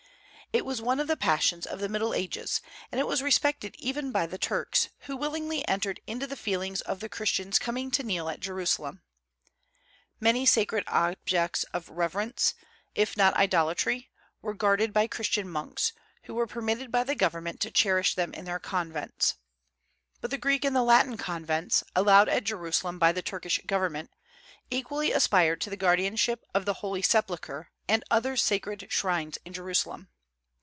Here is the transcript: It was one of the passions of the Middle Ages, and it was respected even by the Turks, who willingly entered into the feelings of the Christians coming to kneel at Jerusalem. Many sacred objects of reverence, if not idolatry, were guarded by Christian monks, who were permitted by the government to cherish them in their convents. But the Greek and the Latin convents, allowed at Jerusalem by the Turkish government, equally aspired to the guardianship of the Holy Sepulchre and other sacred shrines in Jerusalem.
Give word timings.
It 0.53 0.65
was 0.65 0.81
one 0.81 0.99
of 0.99 1.07
the 1.07 1.15
passions 1.15 1.65
of 1.65 1.79
the 1.79 1.87
Middle 1.87 2.13
Ages, 2.13 2.59
and 2.91 2.99
it 2.99 3.07
was 3.07 3.21
respected 3.21 3.73
even 3.79 4.11
by 4.11 4.25
the 4.27 4.37
Turks, 4.37 4.89
who 5.03 5.15
willingly 5.15 5.65
entered 5.65 6.01
into 6.07 6.27
the 6.27 6.35
feelings 6.35 6.81
of 6.81 6.99
the 6.99 7.07
Christians 7.07 7.57
coming 7.57 7.89
to 7.91 8.03
kneel 8.03 8.27
at 8.27 8.41
Jerusalem. 8.41 9.01
Many 10.19 10.45
sacred 10.45 10.83
objects 10.89 11.63
of 11.73 11.87
reverence, 11.87 12.53
if 12.95 13.15
not 13.15 13.33
idolatry, 13.37 14.09
were 14.41 14.53
guarded 14.53 14.91
by 14.91 15.07
Christian 15.07 15.47
monks, 15.47 15.93
who 16.23 16.33
were 16.35 16.47
permitted 16.47 16.91
by 16.91 17.05
the 17.05 17.15
government 17.15 17.61
to 17.61 17.71
cherish 17.71 18.13
them 18.13 18.33
in 18.33 18.43
their 18.43 18.59
convents. 18.59 19.35
But 20.19 20.31
the 20.31 20.37
Greek 20.37 20.65
and 20.65 20.75
the 20.75 20.83
Latin 20.83 21.15
convents, 21.15 21.81
allowed 21.95 22.27
at 22.27 22.43
Jerusalem 22.43 22.99
by 22.99 23.13
the 23.13 23.21
Turkish 23.21 23.61
government, 23.65 24.11
equally 24.69 25.13
aspired 25.13 25.61
to 25.61 25.69
the 25.69 25.77
guardianship 25.77 26.43
of 26.53 26.65
the 26.65 26.73
Holy 26.83 27.01
Sepulchre 27.01 27.71
and 27.87 28.03
other 28.11 28.35
sacred 28.35 28.87
shrines 28.91 29.37
in 29.45 29.53
Jerusalem. 29.53 30.09